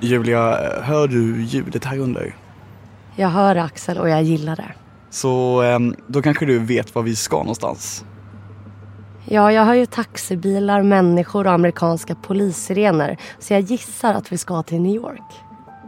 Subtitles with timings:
[0.00, 2.36] Julia, hör du ljudet här under?
[3.16, 4.72] Jag hör Axel och jag gillar det.
[5.10, 8.04] Så ehm, då kanske du vet var vi ska någonstans?
[9.24, 13.16] Ja, jag hör ju taxibilar, människor och amerikanska polissirener.
[13.38, 15.32] Så jag gissar att vi ska till New York.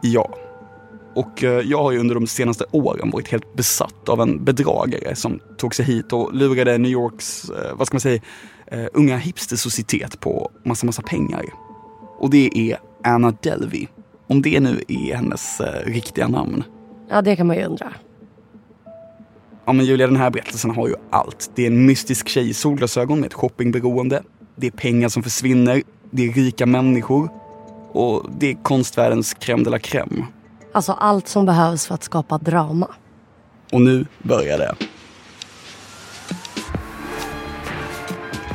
[0.02, 0.34] Ja.
[1.14, 5.14] Och eh, jag har ju under de senaste åren varit helt besatt av en bedragare
[5.14, 8.20] som tog sig hit och lurade New Yorks, eh, vad ska man säga,
[8.74, 11.44] uh, unga hipstersocietet på massa, massa pengar.
[12.18, 13.86] Och det är Anna Delvey.
[14.32, 16.64] Om det nu är hennes uh, riktiga namn.
[17.08, 17.92] Ja, det kan man ju undra.
[19.64, 21.50] Ja men Julia, den här berättelsen har ju allt.
[21.54, 24.22] Det är en mystisk tjej i solglasögon med ett shoppingberoende.
[24.56, 25.82] Det är pengar som försvinner.
[26.10, 27.28] Det är rika människor.
[27.92, 30.24] Och det är konstvärldens crème de la crème.
[30.72, 32.88] Alltså allt som behövs för att skapa drama.
[33.72, 34.74] Och nu börjar det.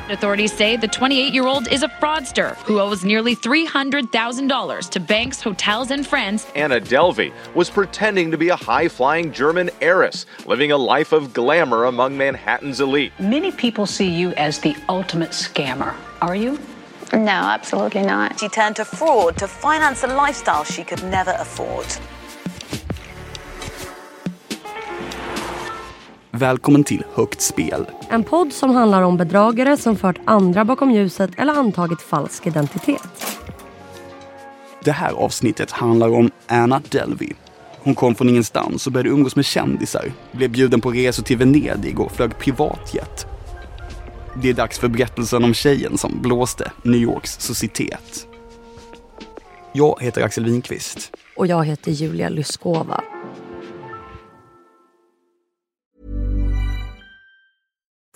[0.09, 5.41] Authorities say the 28 year old is a fraudster who owes nearly $300,000 to banks,
[5.41, 6.47] hotels, and friends.
[6.55, 11.33] Anna Delvey was pretending to be a high flying German heiress, living a life of
[11.33, 13.11] glamour among Manhattan's elite.
[13.19, 15.93] Many people see you as the ultimate scammer.
[16.21, 16.57] Are you?
[17.11, 18.39] No, absolutely not.
[18.39, 21.85] She turned to fraud to finance a lifestyle she could never afford.
[26.37, 27.85] Välkommen till Högt spel.
[28.09, 33.39] En podd som handlar om bedragare som fört andra bakom ljuset eller antagit falsk identitet.
[34.83, 37.33] Det här avsnittet handlar om Anna Delvey.
[37.79, 41.99] Hon kom från ingenstans och började umgås med kändisar, blev bjuden på resor till Venedig
[41.99, 43.27] och flög privatjet.
[44.41, 48.27] Det är dags för berättelsen om tjejen som blåste New Yorks societet.
[49.73, 51.11] Jag heter Axel Winqvist.
[51.35, 53.03] Och jag heter Julia Lyskova.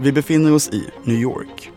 [0.00, 1.70] Vi befinner oss i New York.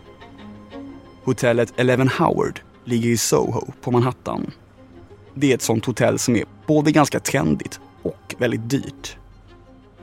[1.24, 4.50] Hotellet Eleven Howard ligger i Soho på Manhattan.
[5.34, 9.16] Det är ett sånt hotell som är både ganska trendigt och väldigt dyrt.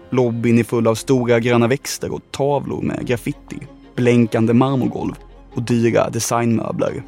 [0.10, 3.60] Lobbyn är full av stora gröna växter och tavlor med graffiti,
[3.96, 5.14] blänkande marmorgolv
[5.54, 7.04] och dyra designmöbler.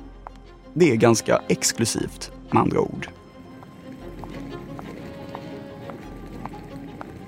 [0.74, 3.10] Det är ganska exklusivt med andra ord.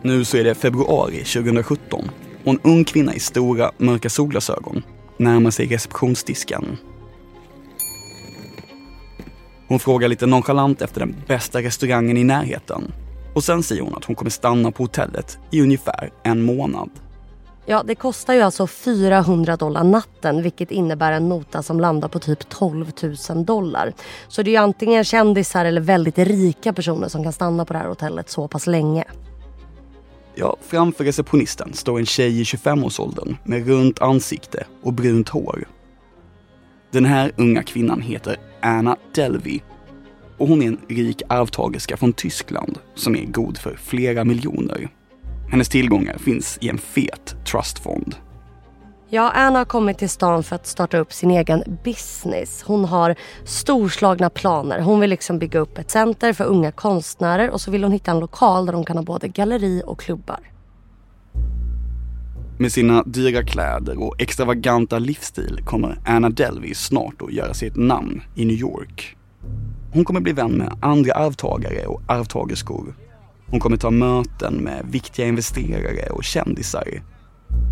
[0.01, 2.09] Nu så är det februari 2017
[2.44, 4.84] och en ung kvinna i stora mörka solglasögon
[5.18, 6.78] närmar sig receptionsdisken.
[9.68, 12.92] Hon frågar lite nonchalant efter den bästa restaurangen i närheten.
[13.36, 16.90] Och sen säger hon att hon kommer stanna på hotellet i ungefär en månad.
[17.66, 22.20] Ja, det kostar ju alltså 400 dollar natten vilket innebär en nota som landar på
[22.20, 22.92] typ 12
[23.30, 23.94] 000 dollar.
[24.28, 27.80] Så det är ju antingen kändisar eller väldigt rika personer som kan stanna på det
[27.80, 29.04] här hotellet så pass länge.
[30.35, 35.67] Ja, framför receptionisten står en tjej i 25-årsåldern med runt ansikte och brunt hår.
[36.91, 39.59] Den här unga kvinnan heter Anna Delvey
[40.38, 44.89] och hon är en rik arvtagerska från Tyskland som är god för flera miljoner.
[45.50, 48.15] Hennes tillgångar finns i en fet trustfond.
[49.13, 52.63] Ja, Anna har kommit till stan för att starta upp sin egen business.
[52.63, 54.80] Hon har storslagna planer.
[54.80, 58.12] Hon vill liksom bygga upp ett center för unga konstnärer och så vill hon hitta
[58.12, 60.39] en lokal där de kan ha både galleri och klubbar.
[62.57, 67.77] Med sina dyra kläder och extravaganta livsstil kommer Anna Delvey snart att göra sig ett
[67.77, 69.18] namn i New York.
[69.94, 72.95] Hon kommer bli vän med andra arvtagare och arvtagerskor.
[73.48, 77.12] Hon kommer ta möten med viktiga investerare och kändisar.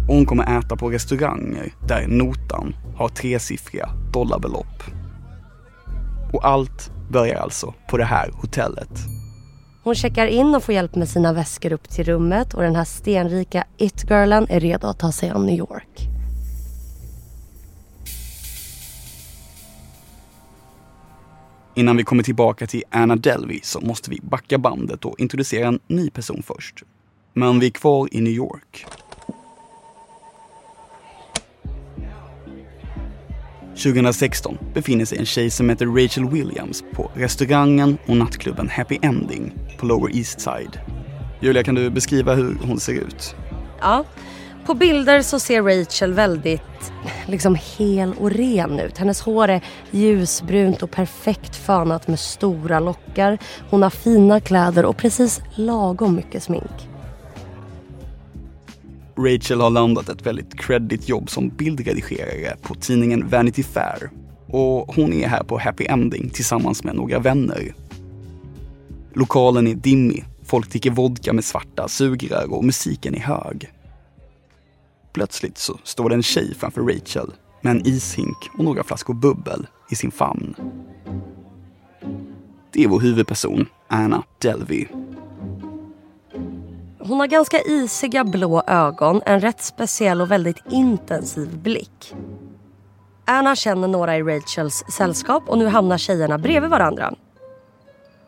[0.08, 4.84] Och hon kommer äta på restauranger där notan har tresiffriga dollarbelopp.
[6.34, 8.90] Och allt börjar alltså på det här hotellet.
[9.84, 12.84] Hon checkar in och får hjälp med sina väskor upp till rummet och den här
[12.84, 16.12] stenrika it-girlen är redo att ta sig an New York.
[21.76, 25.80] Innan vi kommer tillbaka till Anna Delvey så måste vi backa bandet och introducera en
[25.88, 26.84] ny person först.
[27.34, 28.86] Men vi är kvar i New York.
[33.76, 39.54] 2016 befinner sig en tjej som heter Rachel Williams på restaurangen och nattklubben Happy Ending
[39.78, 40.80] på Lower East Side.
[41.40, 43.36] Julia, kan du beskriva hur hon ser ut?
[43.82, 44.06] Ja,
[44.66, 46.92] på bilder så ser Rachel väldigt
[47.28, 48.98] liksom hel och ren ut.
[48.98, 53.38] Hennes hår är ljusbrunt och perfekt fönat med stora lockar.
[53.70, 56.91] Hon har fina kläder och precis lagom mycket smink.
[59.18, 64.10] Rachel har landat ett väldigt credit jobb som bildredigerare på tidningen Vanity Fair.
[64.48, 67.76] Och hon är här på Happy Ending tillsammans med några vänner.
[69.14, 73.72] Lokalen är dimmig, folk dricker vodka med svarta sugrör och musiken är hög.
[75.14, 77.32] Plötsligt så står det en tjej framför Rachel
[77.62, 80.56] med en ishink och några flaskor bubbel i sin famn.
[82.74, 84.88] Det är vår huvudperson, Anna Delvey.
[87.04, 92.14] Hon har ganska isiga blå ögon, en rätt speciell och väldigt intensiv blick.
[93.26, 97.14] Anna känner några i Rachels sällskap och nu hamnar tjejerna bredvid varandra.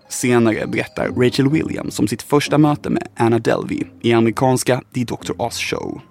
[0.09, 5.41] Senare berättar Rachel Williams om sitt första möte med Anna Delvey i amerikanska The Dr.
[5.41, 6.01] Oz Show.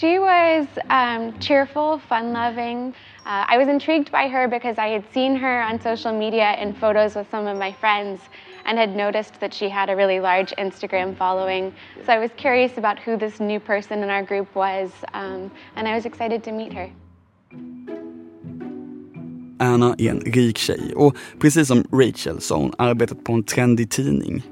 [0.00, 2.94] She was um, cheerful, fun loving.
[3.26, 6.74] Uh, I was intrigued by her because I had seen her on social media in
[6.74, 8.20] photos with some of my friends
[8.64, 11.72] and had noticed that she had a really large Instagram following.
[12.06, 15.88] So I was curious about who this new person in our group was, um, and
[15.88, 16.90] I was excited to meet her.
[19.58, 23.42] Anna är en rik tjej och precis som Rachel så har hon arbetat på en
[23.42, 24.42] trendig tidning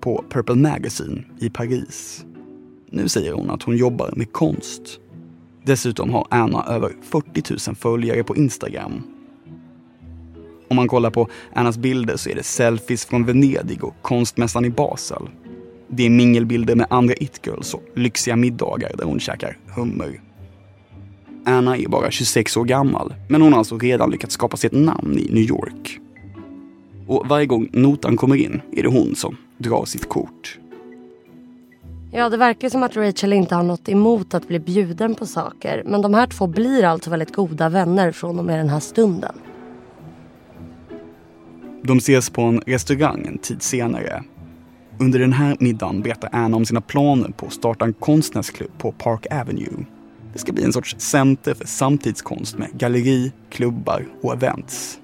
[0.00, 2.24] på Purple Magazine i Paris.
[2.90, 5.00] Nu säger hon att hon jobbar med konst.
[5.64, 9.11] Dessutom har Anna över 40 000 följare på Instagram.
[10.72, 14.70] Om man kollar på Annas bilder så är det selfies från Venedig och konstmässan i
[14.70, 15.22] Basel.
[15.88, 20.20] Det är mingelbilder med andra it-girls och lyxiga middagar där hon käkar hummer.
[21.44, 24.72] Anna är bara 26 år gammal, men hon har alltså redan lyckats skapa sig ett
[24.72, 26.00] namn i New York.
[27.06, 30.58] Och varje gång notan kommer in är det hon som drar sitt kort.
[32.12, 35.82] Ja, det verkar som att Rachel inte har något emot att bli bjuden på saker.
[35.86, 39.34] Men de här två blir alltså väldigt goda vänner från och med den här stunden.
[41.82, 44.22] De ses på en restaurang en tid senare.
[45.00, 48.92] Under den här middagen berättar Anna om sina planer på att starta en konstnärsklubb på
[48.92, 49.84] Park Avenue.
[50.32, 54.98] Det ska bli en sorts center för samtidskonst med galleri, klubbar och events.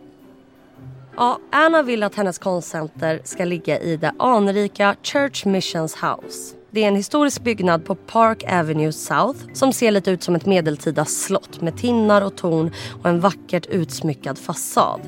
[1.17, 6.58] Ja, Anna vill att hennes konstcenter ska ligga i det anrika Church Missions House.
[6.71, 10.47] Det är en historisk byggnad på Park Avenue South som ser lite ut som ett
[10.47, 12.71] medeltida slott med tinnar och torn
[13.03, 15.01] och en vackert utsmyckad fasad.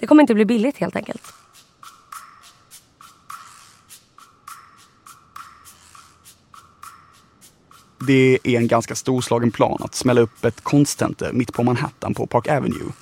[0.00, 1.22] Det kommer inte bli billigt helt enkelt.
[8.06, 12.26] Det är en ganska storslagen plan att smälla upp ett konstcenter mitt på Manhattan på
[12.26, 12.92] Park Avenue.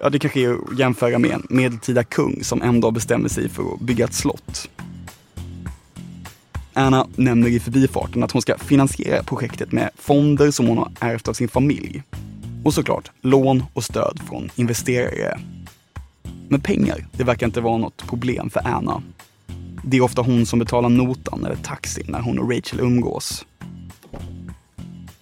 [0.00, 3.48] Ja, det kanske är att jämföra med en medeltida kung som en dag bestämmer sig
[3.48, 4.68] för att bygga ett slott.
[6.78, 11.28] Anna nämner i förbifarten att hon ska finansiera projektet med fonder som hon har ärvt
[11.28, 12.02] av sin familj.
[12.64, 15.38] Och såklart lån och stöd från investerare.
[16.48, 19.02] Men pengar, det verkar inte vara något problem för Anna.
[19.84, 23.46] Det är ofta hon som betalar notan eller taxin när hon och Rachel umgås.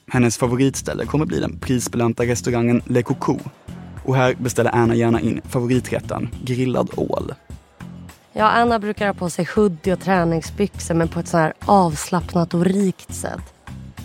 [0.06, 3.38] Hennes favoritställe kommer bli den prisbelönta restaurangen Le Coco.
[4.04, 7.32] Och här beställer Anna gärna in favoriträtten grillad ål.
[8.36, 12.54] Ja, Anna brukar ha på sig hoodie och träningsbyxor men på ett så här avslappnat
[12.54, 13.54] och rikt sätt.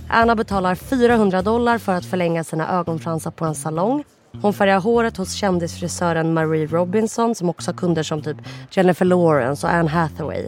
[0.07, 4.03] Anna betalar 400 dollar för att förlänga sina ögonfransar på en salong.
[4.41, 8.38] Hon färgar håret hos kändisfrisören Marie Robinson som också har kunder som typ
[8.71, 10.48] Jennifer Lawrence och Anne Hathaway.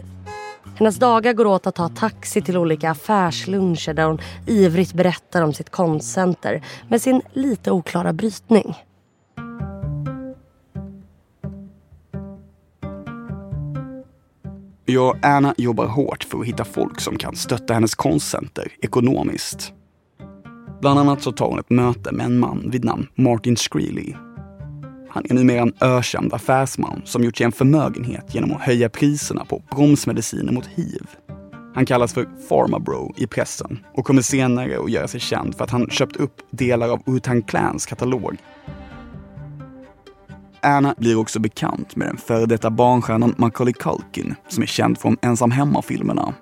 [0.78, 5.52] Hennes dagar går åt att ta taxi till olika affärsluncher där hon ivrigt berättar om
[5.52, 8.76] sitt konstcenter med sin lite oklara brytning.
[14.86, 19.72] Ja, Anna jobbar hårt för att hitta folk som kan stötta hennes konstcenter ekonomiskt.
[20.80, 24.16] Bland annat så tar hon ett möte med en man vid namn Martin Shkreli.
[25.08, 29.44] Han är numera en ökänd affärsman som gjort sig en förmögenhet genom att höja priserna
[29.44, 31.06] på bromsmediciner mot hiv.
[31.74, 35.70] Han kallas för Pharmabro i pressen och kommer senare att göra sig känd för att
[35.70, 38.36] han köpt upp delar av Utan Clans katalog.
[40.62, 45.16] Anna blir också bekant med den före detta barnstjärnan Macaulay Culkin som är känd från
[45.22, 46.34] Ensam hemma-filmerna.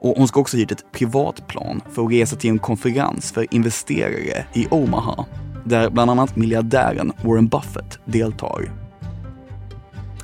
[0.00, 4.46] Och hon ska också ha ett privatplan för att resa till en konferens för investerare
[4.54, 5.24] i Omaha
[5.64, 8.72] där bland annat miljardären Warren Buffett deltar.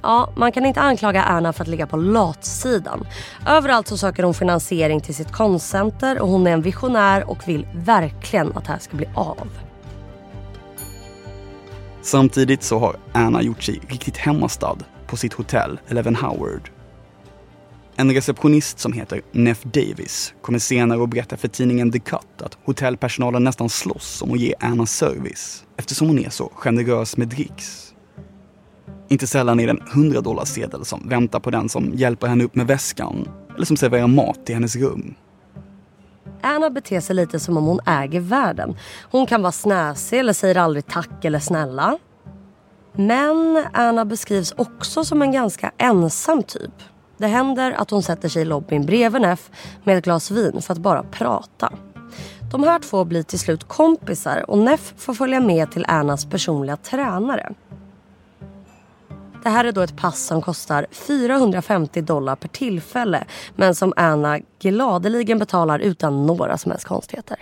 [0.02, 3.06] Ja, man kan inte anklaga Anna för att ligga på latsidan.
[3.46, 7.66] Överallt så söker hon finansiering till sitt konstcenter och hon är en visionär och vill
[7.74, 9.48] verkligen att det här ska bli av.
[12.06, 16.70] Samtidigt så har Anna gjort sig riktigt hemmastad på sitt hotell Eleven Howard.
[17.96, 22.58] En receptionist som heter Neff Davis kommer senare att berätta för tidningen The Cut att
[22.64, 27.94] hotellpersonalen nästan slåss om att ge Anna service eftersom hon är så generös med dricks.
[29.08, 32.54] Inte sällan är det en 100 dollarsedel som väntar på den som hjälper henne upp
[32.54, 35.14] med väskan eller som serverar mat i hennes rum.
[36.42, 38.76] Anna beter sig lite som om hon äger världen.
[39.10, 41.98] Hon kan vara snäsig eller säger aldrig tack eller snälla.
[42.92, 46.72] Men Anna beskrivs också som en ganska ensam typ.
[47.18, 49.50] Det händer att hon sätter sig i lobbyn bredvid Neff
[49.84, 51.72] med ett glas vin för att bara prata.
[52.50, 56.76] De här två blir till slut kompisar och Neff får följa med till Annas personliga
[56.76, 57.52] tränare.
[59.46, 63.24] Det här är då ett pass som kostar 450 dollar per tillfälle
[63.56, 67.38] men som Anna gladeligen betalar utan några som helst konstigheter.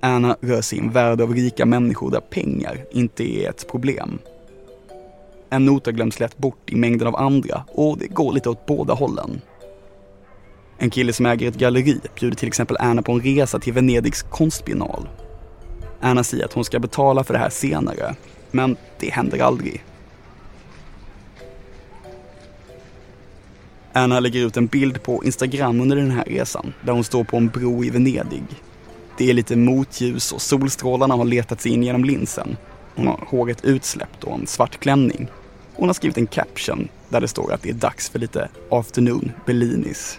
[0.00, 4.18] Anna rör sig i en värld av rika människor där pengar inte är ett problem.
[5.50, 8.94] En nota glöms lätt bort i mängden av andra och det går lite åt båda
[8.94, 9.40] hållen.
[10.78, 14.22] En kille som äger ett galleri bjuder till exempel Anna på en resa till Venedigs
[14.22, 15.08] konstbiennal.
[16.00, 18.14] Anna säger att hon ska betala för det här senare,
[18.50, 19.84] men det händer aldrig.
[23.92, 27.36] Anna lägger ut en bild på Instagram under den här resan, där hon står på
[27.36, 28.44] en bro i Venedig.
[29.18, 32.56] Det är lite motljus och solstrålarna har letat sig in genom linsen.
[32.94, 35.28] Hon har håret utsläppt och en svart klänning.
[35.74, 39.32] Hon har skrivit en caption där det står att det är dags för lite afternoon
[39.46, 40.18] Bellinis.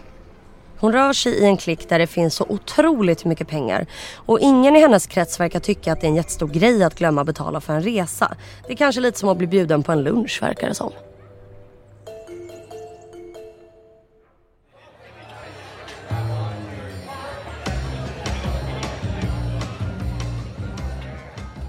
[0.80, 3.86] Hon rör sig i en klick där det finns så otroligt mycket pengar.
[4.16, 7.24] Och ingen i hennes krets verkar tycka att det är en jättestor grej att glömma
[7.24, 8.36] betala för en resa.
[8.68, 10.92] Det är kanske lite som att bli bjuden på en lunch verkar det som.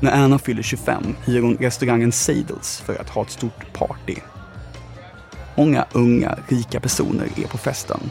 [0.00, 4.16] När Anna fyller 25 hyr hon restaurangen Sadels för att ha ett stort party.
[5.54, 8.10] Många unga, rika personer är på festen.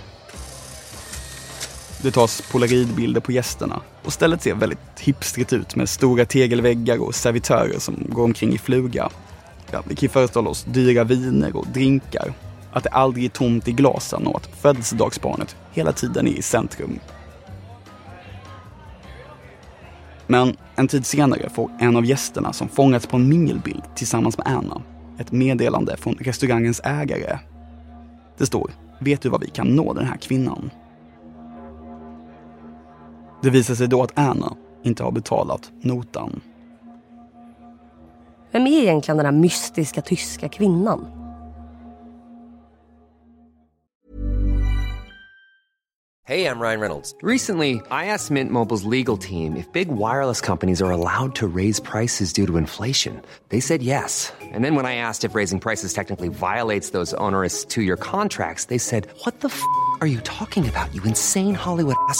[2.05, 7.15] Det tas polaroidbilder på gästerna och stället ser väldigt hipstrigt ut med stora tegelväggar och
[7.15, 9.09] servitörer som går omkring i fluga.
[9.71, 12.33] Ja, vi kan ju föreställa oss dyra viner och drinkar,
[12.71, 17.00] att det aldrig är tomt i glasen och att födelsedagsbarnet hela tiden är i centrum.
[20.27, 24.47] Men en tid senare får en av gästerna som fångats på en mingelbild tillsammans med
[24.47, 24.81] Anna
[25.19, 27.39] ett meddelande från restaurangens ägare.
[28.38, 30.69] Det står “Vet du vad vi kan nå den här kvinnan?”
[33.42, 36.42] Det visar sig då att Anna inte har betalat notan.
[38.51, 41.08] Vem är egentligen den här mystiska tyska kvinnan?
[46.27, 47.13] Hey, I'm Ryan Reynolds.
[47.22, 51.80] Recently, I asked Mint Mobile's legal team if big wireless companies are allowed to raise
[51.80, 53.22] prices due to inflation.
[53.50, 54.34] They said yes.
[54.54, 58.80] And then when I asked if raising prices technically violates those onerous two-year contracts, they
[58.80, 59.62] said, "What the f***
[60.01, 60.96] are you talking about?
[60.96, 62.20] You insane Hollywood ass."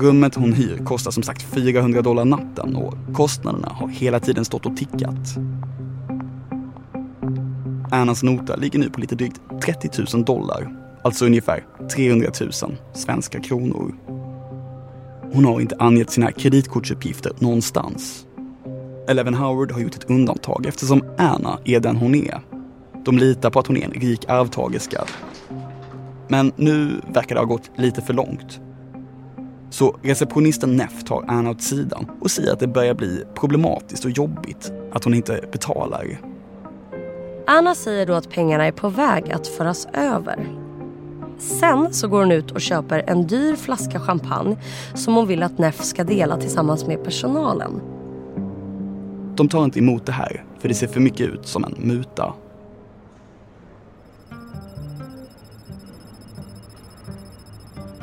[0.00, 4.66] Rummet hon hyr kostar som sagt 400 dollar natten och kostnaderna har hela tiden stått
[4.66, 5.36] och tickat.
[7.90, 11.64] Annas nota ligger nu på lite drygt 30 000 dollar, alltså ungefär
[11.94, 12.52] 300 000
[12.94, 13.94] svenska kronor.
[15.32, 18.26] hon har inte angett sina kreditkortsuppgifter någonstans.
[19.08, 22.40] Eleven Howard har gjort ett undantag eftersom Anna är den hon är.
[23.04, 25.04] De litar på att hon är en rik arvtagerska.
[26.28, 28.60] Men nu verkar det ha gått lite för långt.
[29.70, 34.10] Så receptionisten Neff tar Anna åt sidan och säger att det börjar bli problematiskt och
[34.10, 36.20] jobbigt att hon inte betalar.
[37.46, 40.48] Anna säger då att pengarna är på väg att föras över.
[41.38, 44.56] Sen så går hon ut och köper en dyr flaska champagne
[44.94, 47.80] som hon vill att Neff ska dela tillsammans med personalen.
[49.36, 52.34] De tar inte emot det här för det ser för mycket ut som en muta.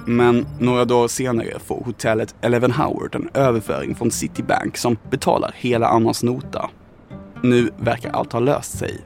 [0.06, 5.88] Men några dagar senare får hotellet Eleven Howard en överföring från Citibank som betalar hela
[5.88, 6.70] Annas nota.
[7.42, 9.02] Nu verkar allt ha löst sig.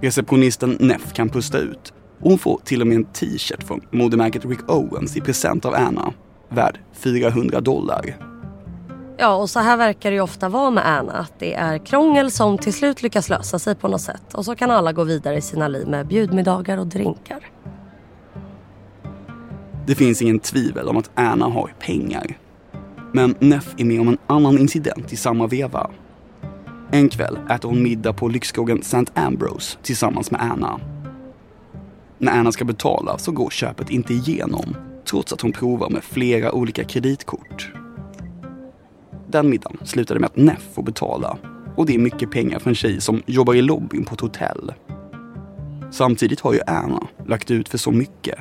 [0.00, 4.44] Receptionisten Neff kan pusta ut och hon får till och med en t-shirt från modemärket
[4.44, 6.12] Rick Owens i present av Anna,
[6.48, 8.16] värd 400 dollar.
[9.16, 11.12] Ja, och så här verkar det ju ofta vara med Anna.
[11.12, 14.34] Att det är krångel som till slut lyckas lösa sig på något sätt.
[14.34, 17.50] Och så kan alla gå vidare i sina liv med bjudmiddagar och drinkar.
[19.86, 22.38] Det finns ingen tvivel om att Anna har pengar.
[23.12, 25.90] Men Neff är med om en annan incident i samma veva.
[26.90, 29.04] En kväll äter hon middag på lyxskogen St.
[29.14, 30.80] Ambrose tillsammans med Anna.
[32.18, 36.52] När Anna ska betala så går köpet inte igenom trots att hon provar med flera
[36.52, 37.72] olika kreditkort.
[39.28, 41.38] Den middagen slutade med att Neff får betala
[41.76, 44.72] och det är mycket pengar för en tjej som jobbar i lobbyn på ett hotell.
[45.90, 48.38] Samtidigt har ju Anna lagt ut för så mycket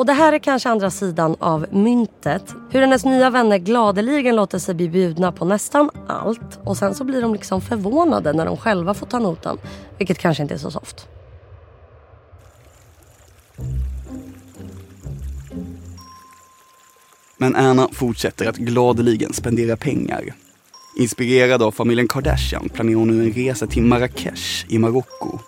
[0.00, 2.54] och det här är kanske andra sidan av myntet.
[2.70, 7.04] Hur hennes nya vänner gladeligen låter sig bli bjudna på nästan allt och sen så
[7.04, 9.58] blir de liksom förvånade när de själva får ta notan.
[9.98, 11.08] Vilket kanske inte är så soft.
[17.36, 20.34] Men Anna fortsätter att gladeligen spendera pengar.
[20.98, 25.38] Inspirerad av familjen Kardashian planerar hon nu en resa till Marrakesh i Marocko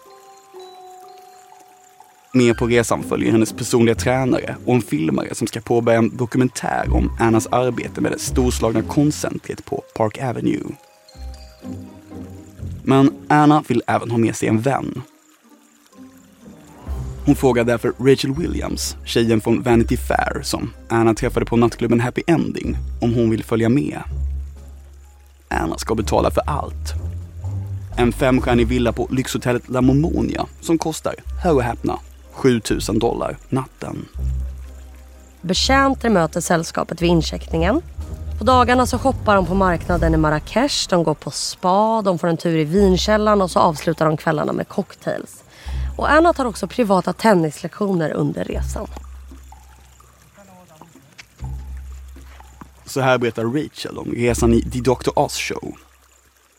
[2.33, 6.87] med på resan följer hennes personliga tränare och en filmare som ska påbörja en dokumentär
[6.91, 10.75] om Annas arbete med det storslagna konstcentret på Park Avenue.
[12.83, 15.03] Men Anna vill även ha med sig en vän.
[17.27, 22.23] Hon frågar därför Rachel Williams, tjejen från Vanity Fair som Anna träffade på nattklubben Happy
[22.27, 23.99] Ending, om hon vill följa med.
[25.49, 26.93] Anna ska betala för allt.
[27.97, 31.99] En femstjärnig villa på lyxhotellet La Momonia som kostar, hör och häpna,
[32.33, 34.09] 7000 dollar natten.
[35.41, 37.83] Betjänter möter sällskapet vid incheckningen.
[38.39, 42.29] På dagarna så shoppar de på marknaden i Marrakesh, de går på spa, de får
[42.29, 45.45] en tur i vinkällan och så avslutar de kvällarna med cocktails.
[45.97, 48.87] Och Anna tar också privata tennislektioner under resan.
[52.87, 55.11] Så här berättar Rachel om resan i The Dr.
[55.19, 55.77] Oz Show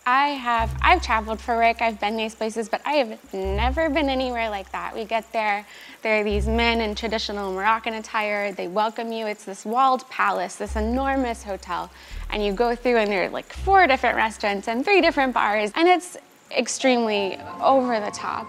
[0.05, 4.09] I have, I've traveled for work, I've been these places, but I have never been
[4.09, 4.93] anywhere like that.
[4.93, 5.65] We get there,
[6.01, 9.27] there are these men in traditional Moroccan attire, they welcome you.
[9.27, 11.89] It's this walled palace, this enormous hotel.
[12.31, 15.71] And you go through, and there are like four different restaurants and three different bars,
[15.73, 16.17] and it's
[16.51, 18.47] extremely over the top.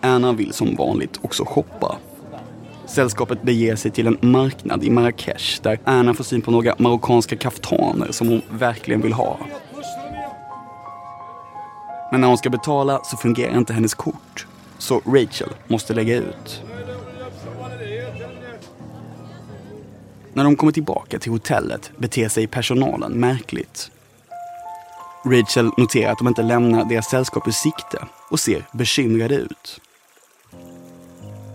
[0.00, 1.98] Anna vill som vanligt också shoppa.
[2.86, 7.36] Sällskapet beger sig till en marknad i Marrakesh där Anna får syn på några marockanska
[7.36, 9.38] kaftaner som hon verkligen vill ha.
[12.10, 14.46] Men när hon ska betala så fungerar inte hennes kort.
[14.78, 16.62] Så Rachel måste lägga ut.
[20.32, 23.90] När de kommer tillbaka till hotellet beter sig personalen märkligt.
[25.24, 29.80] Rachel noterar att de inte lämnar deras sällskap ur sikte och ser bekymrade ut.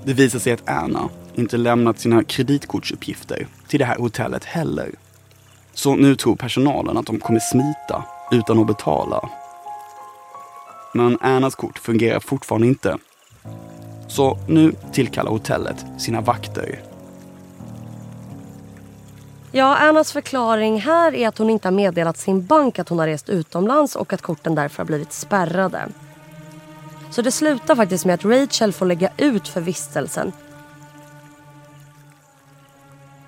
[0.06, 4.92] Det visar sig att Anna inte lämnat sina kreditkortsuppgifter till det här hotellet heller.
[5.74, 9.30] Så nu tror personalen att de kommer smita utan att betala.
[10.94, 12.98] Men Annas kort fungerar fortfarande inte.
[14.08, 16.80] Så nu tillkallar hotellet sina vakter.
[19.52, 23.08] Ja, Annas förklaring här är att hon inte har meddelat sin bank att hon har
[23.08, 25.88] rest utomlands och att korten därför har blivit spärrade.
[27.12, 30.32] Så det slutar faktiskt med att Rachel får lägga ut för vistelsen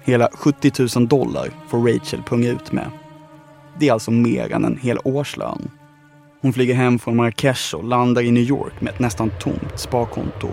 [0.06, 2.90] Hela 70 000 dollar får Rachel punga ut med.
[3.80, 5.70] Det är alltså mer än en hel årslön.
[6.42, 10.48] Hon flyger hem från Marrakesh och landar i New York med ett nästan tomt sparkonto.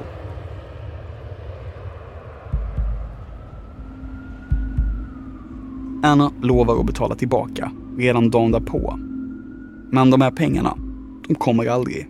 [6.02, 8.98] Anna lovar att betala tillbaka redan dagen därpå.
[9.92, 10.76] Men de här pengarna,
[11.28, 12.08] de kommer aldrig.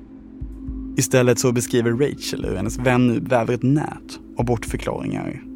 [0.97, 5.50] Istället så beskriver Rachel hur hennes vän nu väver ett nät av bortförklaringar.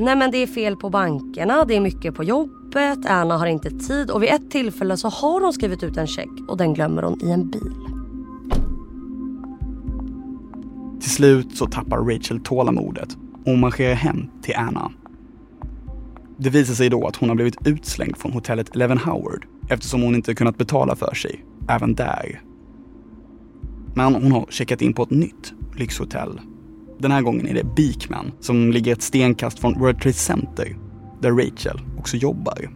[0.00, 3.70] Nej men det är fel på bankerna, det är mycket på jobbet, Anna har inte
[3.70, 7.02] tid och vid ett tillfälle så har hon skrivit ut en check och den glömmer
[7.02, 7.74] hon i en bil.
[11.00, 14.92] Till slut så tappar Rachel tålamodet och marscherar hem till Anna.
[16.36, 20.14] Det visar sig då att hon har blivit utslängd från hotellet Eleven Howard eftersom hon
[20.14, 22.42] inte kunnat betala för sig, även där.
[23.94, 26.40] Men hon har checkat in på ett nytt lyxhotell.
[27.00, 30.76] Den här gången är det Beekman som ligger ett stenkast från World Trade Center
[31.20, 32.70] där Rachel också jobbar.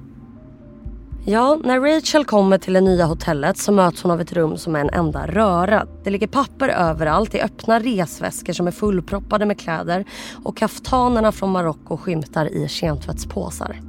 [1.27, 4.77] Ja, när Rachel kommer till det nya hotellet så möts hon av ett rum som
[4.77, 5.87] är en enda röra.
[6.05, 10.05] Det ligger papper överallt i öppna resväskor som är fullproppade med kläder
[10.45, 13.81] och kaftanerna från Marocko skymtar i kemtvättspåsar.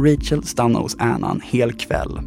[0.00, 2.20] Rachel stannar hos Anna en hel kväll.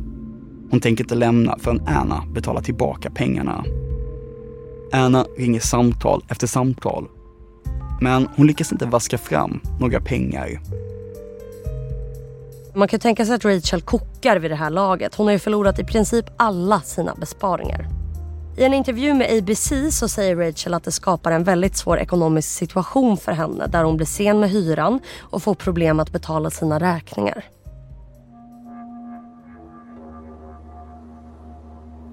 [0.70, 3.64] Hon tänker inte lämna förrän Anna betalar tillbaka pengarna.
[4.96, 7.08] Anna ringer samtal efter samtal.
[8.02, 10.60] Men hon lyckas inte vaska fram några pengar.
[12.76, 15.16] Man kan tänka sig att Rachel kokar vid det här laget.
[15.16, 17.88] Hon har ju förlorat i princip alla sina besparingar.
[18.58, 22.50] I en intervju med ABC så säger Rachel att det skapar en väldigt svår ekonomisk
[22.50, 26.80] situation för henne där hon blir sen med hyran och får problem att betala sina
[26.80, 27.46] räkningar.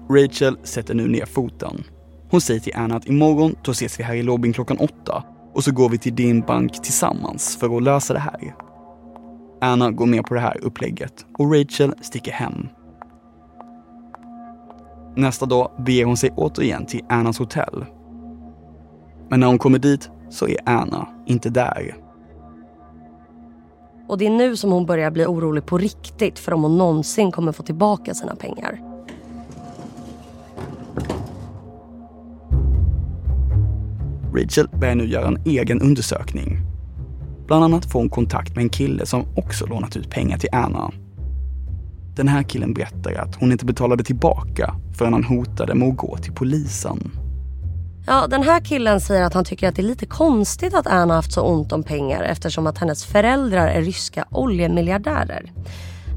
[0.09, 1.83] Rachel sätter nu ner foten.
[2.31, 5.63] Hon säger till Anna att imorgon då ses vi här i lobbyn klockan åtta och
[5.63, 8.55] så går vi till din bank tillsammans för att lösa det här.
[9.61, 12.67] Anna går med på det här upplägget och Rachel sticker hem.
[15.15, 17.85] Nästa dag beger hon sig återigen till Annas hotell.
[19.29, 21.95] Men när hon kommer dit så är Anna inte där.
[24.07, 27.31] Och det är nu som hon börjar bli orolig på riktigt för om hon någonsin
[27.31, 28.90] kommer få tillbaka sina pengar.
[34.33, 36.59] Rachel börjar nu göra en egen undersökning.
[37.47, 40.91] Bland annat får hon kontakt med en kille som också lånat ut pengar till Anna.
[42.15, 46.17] Den här killen berättar att hon inte betalade tillbaka förrän han hotade med att gå
[46.17, 47.11] till polisen.
[48.07, 51.13] Ja, den här killen säger att han tycker att det är lite konstigt att Anna
[51.13, 55.51] haft så ont om pengar eftersom att hennes föräldrar är ryska oljemiljardärer.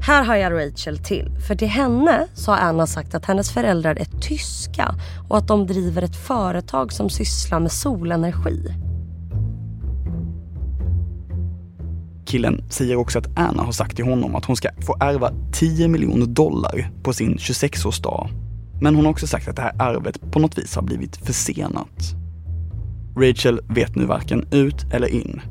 [0.05, 1.31] Här hajar Rachel till.
[1.47, 4.95] För till henne så har Anna sagt att hennes föräldrar är tyska
[5.29, 8.75] och att de driver ett företag som sysslar med solenergi.
[12.25, 15.87] Killen säger också att Anna har sagt till honom att hon ska få ärva 10
[15.87, 18.29] miljoner dollar på sin 26-årsdag.
[18.81, 22.15] Men hon har också sagt att det här arvet på något vis har blivit försenat.
[23.17, 25.41] Rachel vet nu varken ut eller in.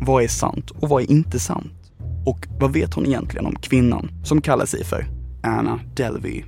[0.00, 1.83] Vad är sant och vad är inte sant?
[2.26, 5.06] Och vad vet hon egentligen om kvinnan som kallar sig för
[5.42, 6.44] Anna Delvey?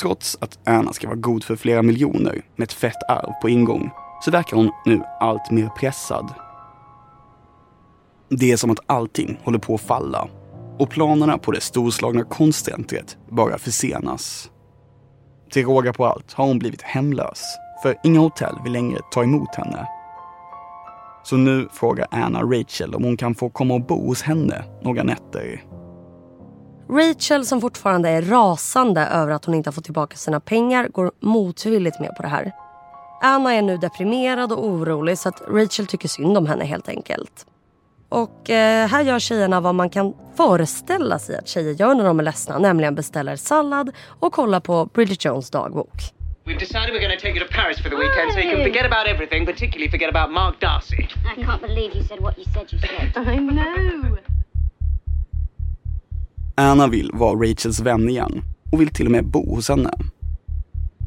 [0.00, 3.90] Trots att Anna ska vara god för flera miljoner med ett fett arv på ingång
[4.24, 6.34] så verkar hon nu allt mer pressad.
[8.28, 10.28] Det är som att allting håller på att falla
[10.80, 14.50] och planerna på det storslagna konstcentret bara försenas.
[15.50, 17.42] Till råga på allt har hon blivit hemlös,
[17.82, 19.86] för inga hotell vill längre ta emot henne.
[21.24, 25.02] Så nu frågar Anna Rachel om hon kan få komma och bo hos henne några
[25.02, 25.64] nätter.
[26.90, 31.12] Rachel som fortfarande är rasande över att hon inte har fått tillbaka sina pengar går
[31.20, 32.52] motvilligt med på det här.
[33.22, 37.46] Anna är nu deprimerad och orolig så att Rachel tycker synd om henne helt enkelt.
[38.10, 42.18] Och eh, här gör tjejerna vad man kan föreställa sig att tjejer gör när de
[42.18, 42.58] är ledsna.
[42.58, 45.94] Nämligen beställer sallad och kollar på Bridget Jones dagbok.
[46.44, 48.64] We've decided we're going to take you to Paris for the weekend so you can
[48.64, 51.08] forget about everything, particularly forget about Mark Darcy.
[51.36, 53.26] I can't believe you said what you said you said.
[53.34, 54.18] I know.
[56.54, 58.42] Anna vill vara Rachels vän igen
[58.72, 59.90] och vill till och med bo hos henne.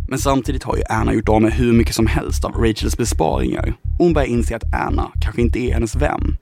[0.10, 3.74] Men samtidigt har ju Anna gjort av med hur mycket som helst av Rachels besparingar
[4.00, 6.38] och hon börjar inse att Anna kanske inte är hennes vän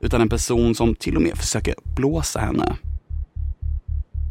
[0.00, 2.76] utan en person som till och med försöker blåsa henne.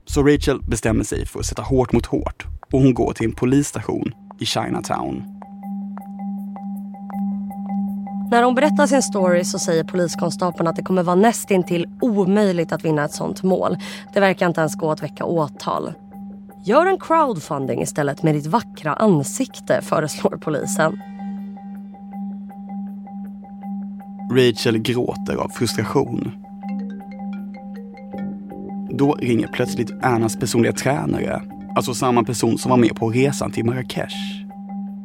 [0.05, 3.35] Så Rachel bestämmer sig för att sätta hårt mot hårt och hon går till en
[3.35, 5.23] polisstation i Chinatown.
[8.31, 12.85] När hon berättar sin story så säger poliskonstapeln att det kommer vara nästintill omöjligt att
[12.85, 13.77] vinna ett sånt mål.
[14.13, 15.93] Det verkar inte ens gå att väcka åtal.
[16.65, 20.99] Gör en crowdfunding istället med ditt vackra ansikte, föreslår polisen.
[24.31, 26.31] Rachel gråter av frustration.
[28.89, 31.41] Då ringer plötsligt Annas personliga tränare,
[31.75, 34.15] alltså samma person som var med på resan till Marrakesh.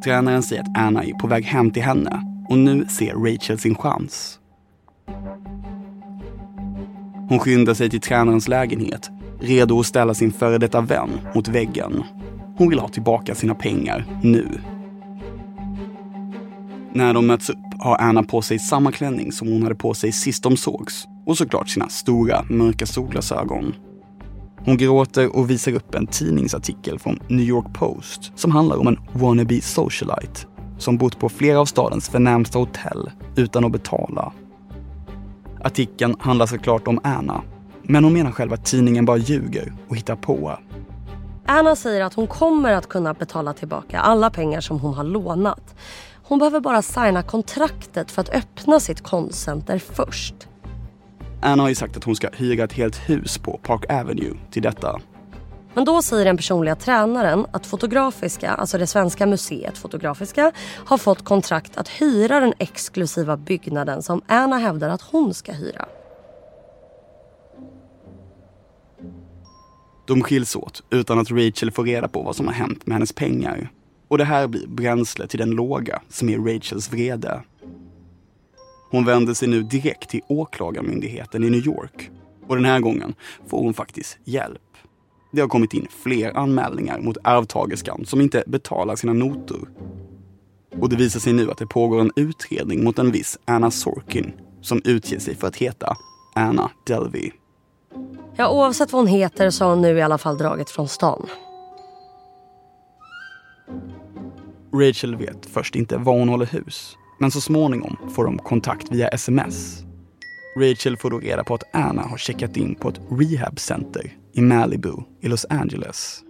[0.04, 3.74] Tränaren säger att Anna är på väg hem till henne och nu ser Rachel sin
[3.74, 4.38] chans.
[7.28, 12.02] Hon skyndar sig till tränarens lägenhet, redo att ställa sin före detta vän mot väggen.
[12.56, 14.48] Hon vill ha tillbaka sina pengar nu.
[16.92, 20.12] När de möts upp har Anna på sig samma klänning som hon hade på sig
[20.12, 23.75] sist de sågs och såklart sina stora mörka solglasögon.
[24.64, 28.99] Hon gråter och visar upp en tidningsartikel från New York Post som handlar om en
[29.12, 30.40] wannabe socialite
[30.79, 34.33] som bott på flera av stadens förnämsta hotell utan att betala.
[35.64, 37.42] Artikeln handlar såklart om Anna,
[37.83, 40.59] men hon menar själv att tidningen bara ljuger och hittar på.
[41.47, 45.75] Anna säger att hon kommer att kunna betala tillbaka alla pengar som hon har lånat.
[46.24, 50.35] Hon behöver bara signa kontraktet för att öppna sitt konstcenter först.
[51.40, 54.62] Anna har ju sagt att hon ska hyra ett helt hus på Park Avenue till
[54.62, 55.00] detta.
[55.74, 60.52] Men då säger den personliga tränaren att Fotografiska, alltså det svenska museet Fotografiska,
[60.87, 65.87] har fått kontrakt att hyra den exklusiva byggnaden som Anna hävdar att hon ska hyra.
[70.06, 73.12] De skiljs åt utan att Rachel får reda på vad som har hänt med hennes
[73.12, 73.70] pengar.
[74.12, 77.42] Och det här blir bränsle till den låga som är Rachels vrede.
[78.90, 82.11] Hon vänder sig nu direkt till åklagarmyndigheten i New York.
[82.46, 83.14] Och den här gången
[83.46, 84.77] får hon faktiskt hjälp.
[85.33, 89.68] Det har kommit in fler anmälningar mot arvtagerskan som inte betalar sina notor.
[90.81, 94.33] Och det visar sig nu att det pågår en utredning mot en viss Anna Sorkin
[94.61, 95.96] som utger sig för att heta
[96.35, 97.31] Anna Delvey.
[98.37, 101.27] Ja, oavsett vad hon heter så har hon nu i alla fall dragit från stan.
[104.74, 106.96] Rachel vet först inte var hon håller hus.
[107.18, 109.82] Men så småningom får de kontakt via sms.
[110.56, 114.92] Rachel får då reda på att Anna har checkat in på ett rehabcenter i Malibu
[115.20, 116.22] i Los Angeles.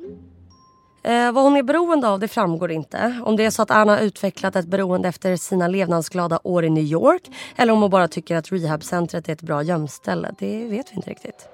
[1.05, 3.20] Eh, vad hon är beroende av det framgår inte.
[3.24, 6.70] Om det är så att Anna har utvecklat ett beroende efter sina levnadsglada år i
[6.70, 7.22] New York
[7.57, 11.11] eller om hon bara tycker att rehabcentret är ett bra gömställe, det vet vi inte
[11.11, 11.48] riktigt.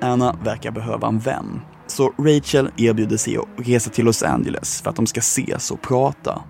[0.00, 1.60] Anna verkar behöva en vän.
[1.86, 5.82] Så Rachel erbjuder sig att resa till Los Angeles för att de ska ses och
[5.82, 6.42] prata.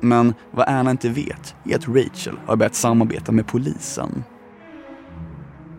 [0.00, 4.24] Men vad Anna inte vet är att Rachel har börjat samarbeta med polisen.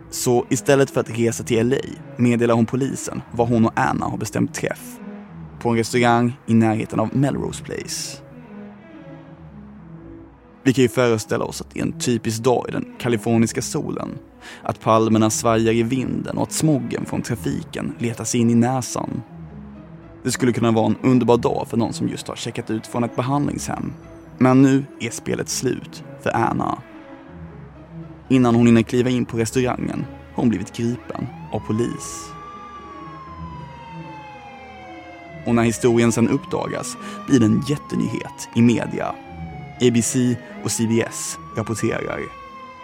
[0.10, 1.78] Så istället för att resa till LA
[2.18, 5.00] meddelar hon polisen var hon och Anna har bestämt träff.
[5.60, 8.22] På en restaurang i närheten av Melrose Place.
[10.64, 14.18] Vi kan ju föreställa oss att det är en typisk dag i den kaliforniska solen.
[14.64, 19.22] Att palmerna svajar i vinden och att smoggen från trafiken letar sig in i näsan.
[20.24, 23.04] Det skulle kunna vara en underbar dag för någon som just har checkat ut från
[23.04, 23.94] ett behandlingshem.
[24.38, 26.82] Men nu är spelet slut för Anna.
[28.30, 30.06] Innan hon hinner kliva in på restaurangen
[30.36, 32.30] har hon blivit gripen av polis.
[35.46, 39.16] Och när historien sen uppdagas blir det en jättenyhet i media.
[39.82, 40.16] ABC
[40.64, 42.37] och CBS rapporterar.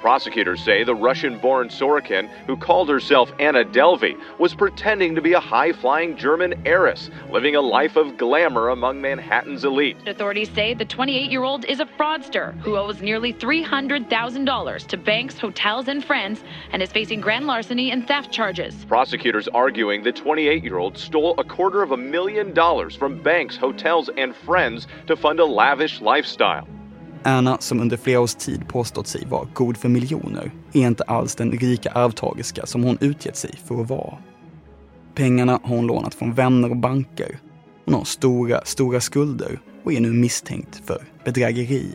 [0.03, 5.31] Prosecutors say the Russian born Sorokin, who called herself Anna Delvey, was pretending to be
[5.31, 9.95] a high flying German heiress, living a life of glamour among Manhattan's elite.
[10.05, 15.39] Authorities say the 28 year old is a fraudster who owes nearly $300,000 to banks,
[15.39, 18.83] hotels, and friends and is facing grand larceny and theft charges.
[18.89, 23.55] Prosecutors arguing the 28 year old stole a quarter of a million dollars from banks,
[23.55, 26.67] hotels, and friends to fund a lavish lifestyle.
[27.23, 31.35] Anna, som under flera års tid påstått sig vara god för miljoner, är inte alls
[31.35, 34.17] den rika arvtagerska som hon utgett sig för att vara.
[35.15, 37.39] Pengarna har hon lånat från vänner och banker.
[37.85, 41.87] Hon har stora, stora skulder och är nu misstänkt för bedrägeri.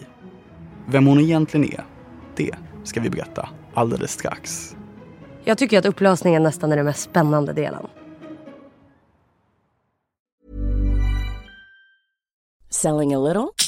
[0.86, 1.84] Vem hon egentligen är,
[2.36, 4.76] det ska vi berätta alldeles strax.
[5.44, 7.86] Jag tycker att upplösningen nästan är den mest spännande delen.
[12.70, 13.67] Selling a little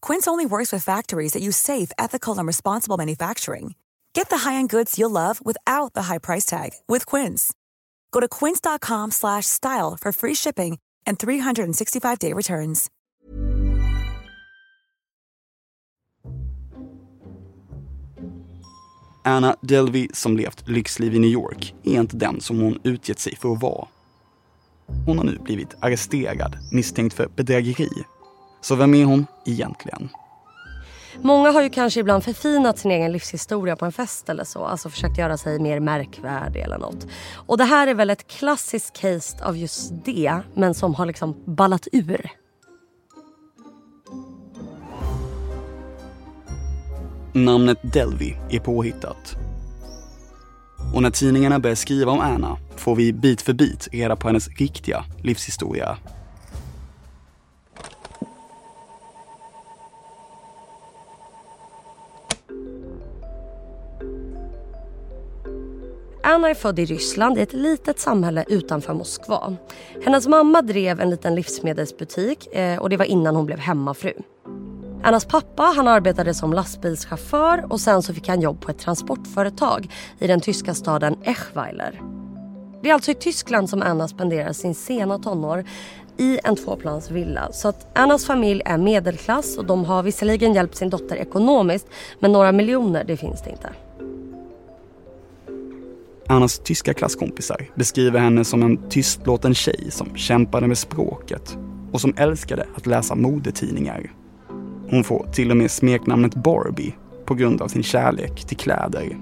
[0.00, 3.74] Quince only works with factories that use safe, ethical, and responsible manufacturing.
[4.14, 7.52] Get the high-end goods you'll love without the high price tag with Quince.
[8.12, 12.90] Go to quince.com slash style for free shipping and 365-day returns.
[19.24, 23.36] Anna Delvey som levt lyxliv i New York är inte den som hon utgett sig
[23.36, 23.88] för att vara.
[25.06, 28.04] Hon har nu blivit arresterad misstänkt för bedrägeri.
[28.60, 30.08] Så vem är hon egentligen?
[31.22, 34.64] Många har ju kanske ibland förfinat sin egen livshistoria på en fest eller så.
[34.64, 37.06] Alltså försökt göra sig mer märkvärdig eller något.
[37.34, 41.36] Och det här är väl ett klassiskt case av just det, men som har liksom
[41.46, 42.30] ballat ur.
[47.32, 49.36] Namnet Delvey är påhittat.
[50.94, 54.48] Och när tidningarna börjar skriva om Anna får vi bit för bit reda på hennes
[54.48, 55.98] riktiga livshistoria.
[66.30, 69.56] Anna är född i Ryssland i ett litet samhälle utanför Moskva.
[70.04, 74.12] Hennes mamma drev en liten livsmedelsbutik eh, och det var innan hon blev hemmafru.
[75.02, 79.92] Annas pappa han arbetade som lastbilschaufför och sen så fick han jobb på ett transportföretag
[80.18, 82.00] i den tyska staden Eschweiler.
[82.82, 85.64] Det är alltså i Tyskland som Anna spenderar sin sena tonår
[86.16, 87.52] i en tvåplansvilla.
[87.52, 91.86] Så att Annas familj är medelklass och de har visserligen hjälpt sin dotter ekonomiskt
[92.18, 93.70] men några miljoner det finns det inte.
[96.30, 101.58] Annas tyska klasskompisar beskriver henne som en tystlåten tjej som kämpade med språket
[101.92, 104.12] och som älskade att läsa modetidningar.
[104.90, 109.16] Hon får till och med smeknamnet Barbie på grund av sin kärlek till kläder.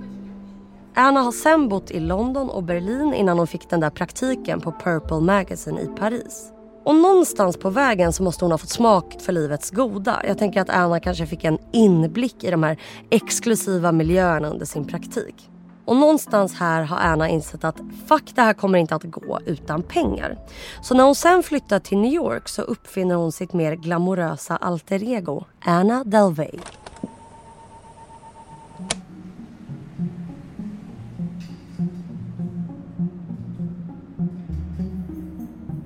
[0.94, 4.73] Anna har sen bott i London och Berlin innan hon fick den där praktiken på
[4.73, 6.53] Purple Magazine i Paris.
[6.85, 10.23] Och någonstans på vägen så måste hon ha fått smak för livets goda.
[10.27, 14.85] Jag tänker att Anna kanske fick en inblick i de här exklusiva miljöerna under sin
[14.85, 15.51] praktik.
[15.88, 19.83] Och någonstans här har Anna insett att fuck det här kommer inte att gå utan
[19.83, 20.38] pengar.
[20.83, 25.05] Så när hon sen flyttar till New York så uppfinner hon sitt mer glamorösa alter
[25.05, 26.59] ego, Anna Delvey.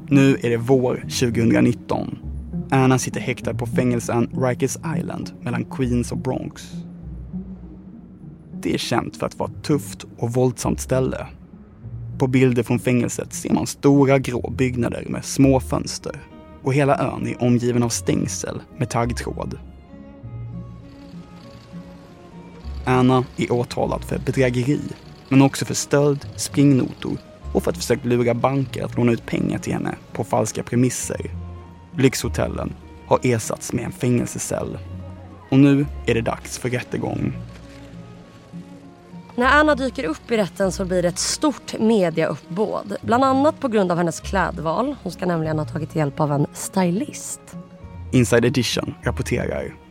[0.09, 2.19] Nu är det vår 2019.
[2.71, 6.73] Anna sitter häktad på fängelsen Rikers Island mellan Queens och Bronx.
[8.63, 11.27] Det är känt för att vara ett tufft och våldsamt ställe.
[12.19, 16.21] På bilder från fängelset ser man stora grå byggnader med små fönster
[16.63, 19.59] och hela ön är omgiven av stängsel med taggtråd.
[22.85, 24.81] Anna är åtalad för bedrägeri,
[25.29, 27.17] men också för stöld, springnotor
[27.53, 31.31] och för att försöka lura banker att låna ut pengar till henne på falska premisser.
[31.99, 32.73] Lyxhotellen
[33.07, 34.79] har ersatts med en fängelsecell.
[35.51, 37.33] Och nu är det dags för rättegång.
[39.37, 42.97] När Anna dyker upp i rätten så blir det ett stort mediauppbåd.
[43.03, 44.97] Bland annat på grund av hennes klädval.
[45.03, 47.41] Hon ska nämligen ha tagit hjälp av en stylist.
[48.13, 49.82] Inside Edition rapporterar.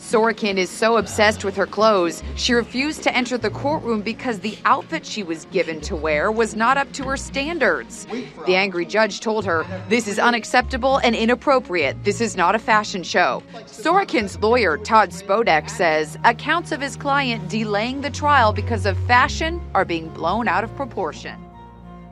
[0.00, 4.56] Sorokin is so obsessed with her clothes, she refused to enter the courtroom because the
[4.64, 8.06] outfit she was given to wear was not up to her standards.
[8.46, 12.02] The angry judge told her, This is unacceptable and inappropriate.
[12.02, 13.42] This is not a fashion show.
[13.66, 19.60] Sorokin's lawyer, Todd Spodek, says accounts of his client delaying the trial because of fashion
[19.74, 21.38] are being blown out of proportion.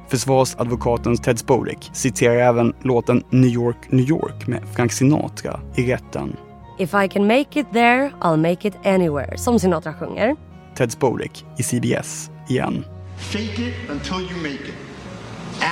[0.09, 6.48] Försvarsadvokaten Ted Spodek citerar även låten New York, New York med Frank Sinatra i rätten.
[6.79, 10.37] If I can make it there, I'll make it anywhere, som Sinatra sjunger.
[10.75, 12.85] Ted Spodek i CBS igen.
[13.17, 14.75] Fake it until you make it.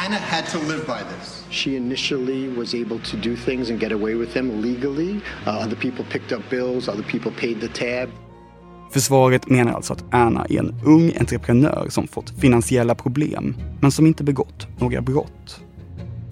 [0.05, 1.45] Anna had to live by this.
[1.51, 5.21] She initially was able to do things and get away with them legally.
[5.47, 8.09] Uh, other people picked up bills, other people paid the tab.
[8.93, 14.07] Försvaret menar alltså att Anna är en ung entreprenör som fått finansiella problem, men som
[14.07, 15.61] inte begått några brott.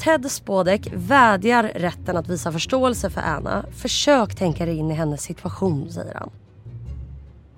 [0.04, 3.64] Ted Spodek vädjar rätten att visa förståelse för Anna.
[3.72, 6.30] Försök tänka dig in i hennes situation, säger han.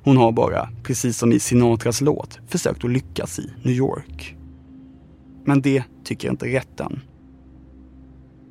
[0.05, 4.37] Hon har bara, precis som i Sinatras låt, försökt att lyckas i New York.
[5.45, 7.01] Men det tycker inte rätten.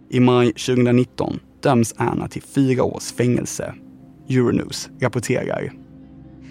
[0.10, 3.76] I maj 2019 döms Anna till fyra års fängelse.
[4.30, 5.74] Euronews rapporterar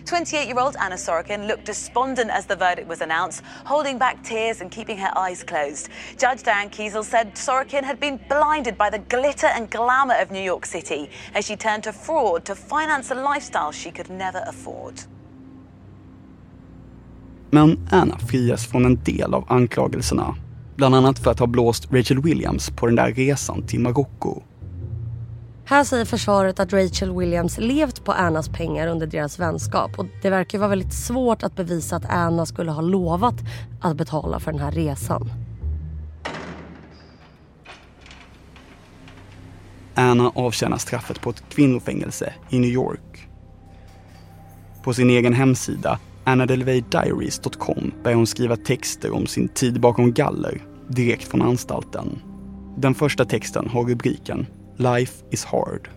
[0.05, 4.98] 28-year-old Anna Sorokin looked despondent as the verdict was announced, holding back tears and keeping
[4.98, 5.88] her eyes closed.
[6.18, 10.42] Judge Diane Kiesel said Sorokin had been blinded by the glitter and glamour of New
[10.42, 15.00] York City as she turned to fraud to finance a lifestyle she could never afford.
[17.50, 20.34] Men Anna frias från en del av anklagelserna.
[20.76, 24.42] Bland annat för att ha blåst Rachel Williams på den där resan till Marocko.
[25.66, 30.30] Här säger försvaret att Rachel Williams levt på Annas pengar under deras vänskap och det
[30.30, 33.34] verkar vara väldigt svårt att bevisa att Anna skulle ha lovat
[33.80, 35.30] att betala för den här resan.
[39.94, 43.28] Anna avtjänar straffet på ett kvinnofängelse i New York.
[44.82, 51.28] På sin egen hemsida, annadelveydiaries.com, börjar hon skriva texter om sin tid bakom galler direkt
[51.28, 52.18] från anstalten.
[52.76, 54.46] Den första texten har rubriken
[54.76, 55.88] Life is hard.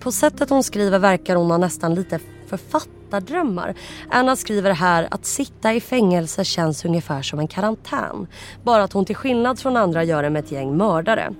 [0.00, 3.74] På sättet hon skriver verkar hon ha nästan lite författardrömmar.
[4.10, 8.26] Anna skriver här att sitta i fängelse känns ungefär som en karantän.
[8.62, 11.34] Bara att hon till skillnad från andra gör det med ett gäng mördare.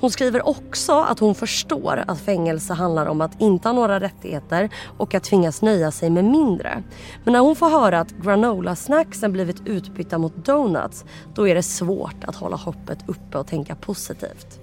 [0.00, 4.68] Hon skriver också att hon förstår att fängelse handlar om att inte ha några rättigheter
[4.98, 6.82] och att tvingas nöja sig med mindre.
[7.24, 11.04] Men när hon får höra att granola-snacksen blivit utbytta mot donuts,
[11.34, 14.60] då är det svårt att hålla hoppet uppe och tänka positivt.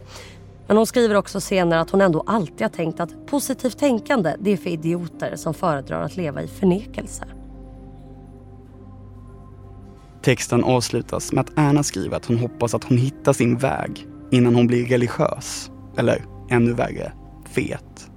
[0.67, 4.51] Men hon skriver också senare att hon ändå alltid har tänkt att positivt tänkande det
[4.51, 7.25] är för idioter som föredrar att leva i förnekelse.
[10.21, 14.55] Texten avslutas med att Anna skriver att hon hoppas att hon hittar sin väg innan
[14.55, 15.71] hon blir religiös.
[15.97, 17.13] Eller ännu värre,
[17.49, 18.09] fet.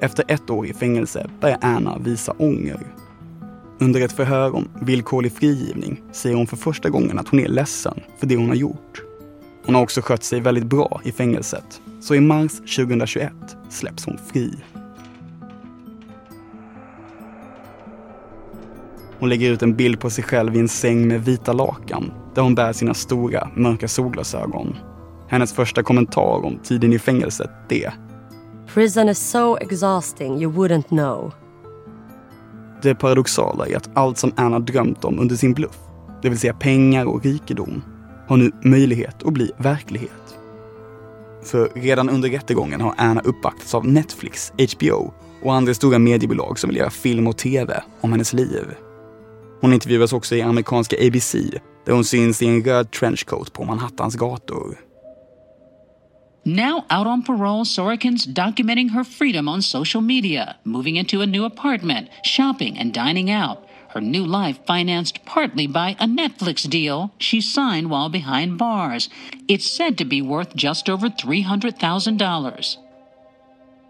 [0.00, 2.95] Efter ett år i fängelse börjar Anna visa ånger.
[3.78, 8.00] Under ett förhör om villkorlig frigivning säger hon för första gången att hon är ledsen
[8.18, 9.02] för det hon har gjort.
[9.64, 13.32] Hon har också skött sig väldigt bra i fängelset, så i mars 2021
[13.68, 14.52] släpps hon fri.
[19.18, 22.42] Hon lägger ut en bild på sig själv i en säng med vita lakan där
[22.42, 24.76] hon bär sina stora mörka solglasögon.
[25.28, 27.94] Hennes första kommentar om tiden i fängelset är
[28.74, 31.32] Prison is so exhausting you wouldn't know.
[32.82, 35.78] Det paradoxala är att allt som Anna drömt om under sin bluff,
[36.22, 37.82] det vill säga pengar och rikedom,
[38.28, 40.36] har nu möjlighet att bli verklighet.
[41.44, 45.12] För redan under rättegången har Anna uppvaktats av Netflix, HBO
[45.42, 48.64] och andra stora mediebolag som vill göra film och tv om hennes liv.
[49.60, 51.34] Hon intervjuas också i amerikanska ABC
[51.86, 54.76] där hon syns i en röd trenchcoat på Manhattans gator.
[56.46, 61.44] Now out on parole, Sorokin's documenting her freedom on social media, moving into a new
[61.44, 63.66] apartment, shopping and dining out.
[63.88, 69.10] Her new life financed partly by a Netflix deal she signed while behind bars.
[69.48, 72.76] It's said to be worth just over $300,000.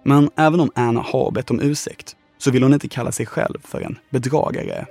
[0.02, 3.58] Men även om Anna har bett om ursäkt så vill hon inte kalla sig själv
[3.62, 4.86] för en bedragare.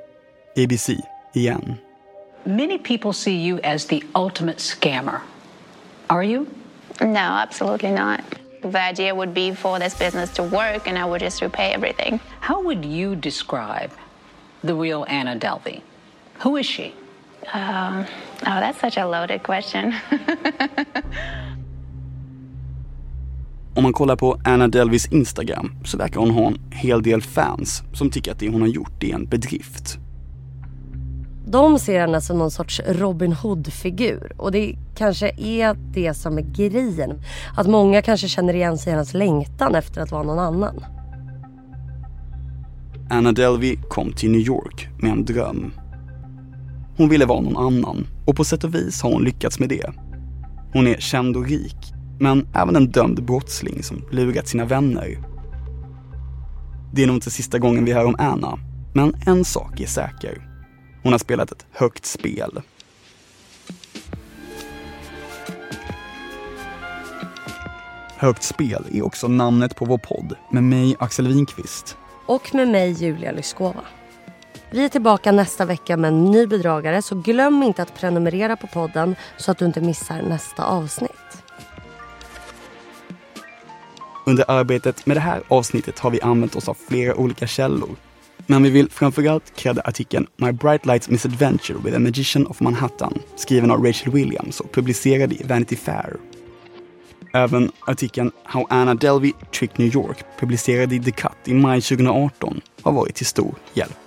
[0.58, 0.90] ABC
[1.34, 1.76] igen.
[2.44, 5.20] Many people see you as the ultimate scammer.
[6.08, 6.46] Are you?
[7.02, 8.24] No, absolutely not.
[8.62, 12.20] The idea would be for this business to work and I would just repay everything.
[12.40, 13.92] How would you describe
[14.64, 15.82] the real Anna Delvey?
[16.44, 16.94] Who is she?
[17.54, 18.06] Um,
[18.48, 19.94] oh, that's such a loaded question.
[23.78, 27.84] Om man kollar på Anna Delvis Instagram så verkar hon ha en hel del fans
[27.94, 30.00] som tycker att det hon har gjort är en bedrift.
[31.56, 34.32] De ser henne som någon sorts Robin Hood-figur.
[34.38, 37.22] Och det kanske är det som är grejen.
[37.58, 40.86] Att många kanske känner igen sig i hennes längtan efter att vara någon annan.
[43.10, 45.74] Anna Delvey kom till New York med en dröm.
[46.98, 49.92] Hon ville vara någon annan och på sätt och vis har hon lyckats med det.
[50.74, 55.18] Hon är känd och rik, men även en dömd brottsling som lurat sina vänner.
[56.94, 58.60] Det är nog inte sista gången vi hör om Anna,
[58.94, 60.55] men en sak är säker.
[61.06, 62.62] Hon har spelat ett högt spel.
[68.18, 71.98] Högt spel är också namnet på vår podd med mig Axel Winqvist.
[72.26, 73.82] Och med mig Julia Lyskova.
[74.72, 78.68] Vi är tillbaka nästa vecka med en ny bedragare så glöm inte att prenumerera på
[78.68, 81.44] podden så att du inte missar nästa avsnitt.
[84.26, 87.96] Under arbetet med det här avsnittet har vi använt oss av flera olika källor
[88.48, 93.20] men vi vill framförallt credda artikeln My Bright Lights Misadventure with a Magician of Manhattan
[93.36, 96.18] skriven av Rachel Williams och publicerad i Vanity Fair.
[97.34, 102.62] Även artikeln How Anna Delvey Tricked New York publicerad i The Cut i maj 2018
[102.82, 104.05] har varit till stor hjälp.